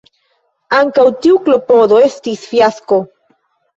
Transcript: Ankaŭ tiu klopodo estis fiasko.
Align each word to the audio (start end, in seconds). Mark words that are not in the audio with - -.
Ankaŭ 0.77 1.05
tiu 1.25 1.37
klopodo 1.49 2.01
estis 2.07 2.49
fiasko. 2.55 3.03